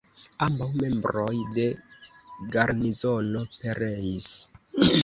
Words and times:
Ambaŭ 0.45 0.69
membroj 0.83 1.35
de 1.59 1.67
garnizono 2.57 3.47
pereis. 3.61 4.35